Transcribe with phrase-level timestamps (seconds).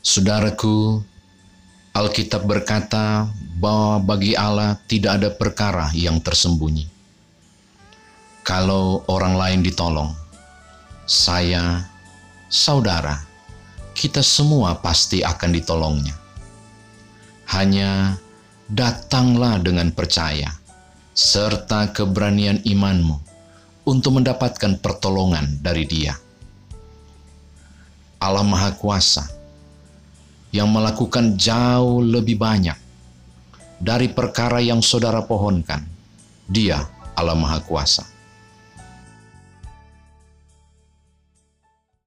[0.00, 1.04] Saudaraku,
[1.92, 3.28] Alkitab berkata
[3.60, 6.88] bahwa bagi Allah tidak ada perkara yang tersembunyi.
[8.40, 10.16] Kalau orang lain ditolong,
[11.04, 11.92] saya,
[12.48, 13.20] saudara,
[13.92, 16.16] kita semua pasti akan ditolongnya.
[17.52, 18.16] Hanya
[18.72, 20.56] datanglah dengan percaya
[21.12, 23.33] serta keberanian imanmu
[23.84, 26.16] untuk mendapatkan pertolongan dari Dia.
[28.20, 29.28] Allah Maha Kuasa
[30.48, 32.78] yang melakukan jauh lebih banyak
[33.76, 35.84] dari perkara yang saudara pohonkan.
[36.48, 36.80] Dia
[37.12, 38.13] Allah Maha Kuasa.